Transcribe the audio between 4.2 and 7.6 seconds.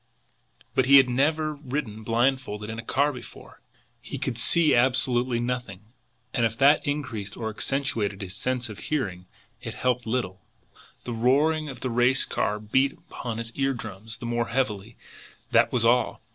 see absolutely nothing. And if that increased or